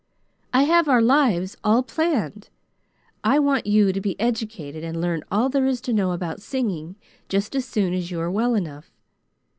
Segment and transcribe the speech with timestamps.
[0.51, 2.49] I have our lives all planned.
[3.23, 6.95] I want you to be educated and learn all there is to know about singing,
[7.29, 8.89] just as soon as you are well enough.